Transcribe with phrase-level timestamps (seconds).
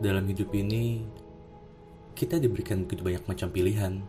[0.00, 1.04] Dalam hidup ini,
[2.16, 4.00] kita diberikan begitu banyak macam pilihan.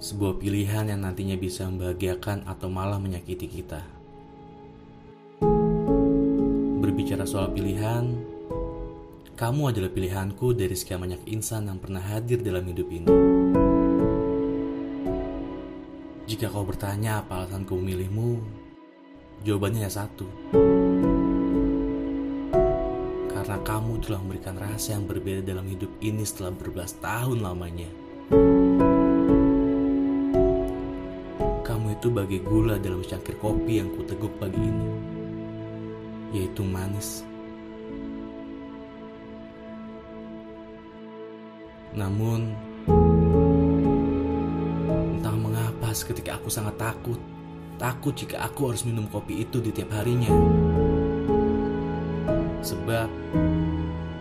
[0.00, 3.84] Sebuah pilihan yang nantinya bisa membahagiakan atau malah menyakiti kita.
[6.80, 8.16] Berbicara soal pilihan,
[9.36, 13.12] kamu adalah pilihanku dari sekian banyak insan yang pernah hadir dalam hidup ini.
[16.24, 18.40] Jika kau bertanya apa alasanku memilihmu,
[19.44, 20.24] jawabannya ya satu.
[23.66, 27.90] Kamu telah memberikan rasa yang berbeda dalam hidup ini setelah berbelas tahun lamanya.
[31.66, 34.86] Kamu itu bagai gula dalam secangkir kopi yang kuteguk pagi ini,
[36.30, 37.26] yaitu manis.
[41.90, 42.54] Namun,
[45.18, 47.18] entah mengapa seketika aku sangat takut.
[47.82, 50.30] Takut jika aku harus minum kopi itu di tiap harinya.
[52.66, 53.06] Sebab,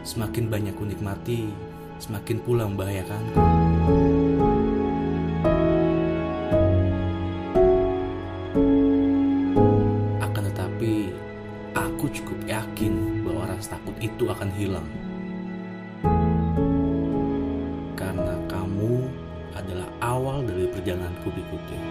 [0.05, 1.49] semakin banyak ku nikmati,
[1.97, 3.41] semakin pula membahayakanku.
[10.21, 11.09] Akan tetapi,
[11.73, 14.85] aku cukup yakin bahwa rasa takut itu akan hilang.
[17.97, 19.09] Karena kamu
[19.57, 21.81] adalah awal dari perjalananku berikutnya.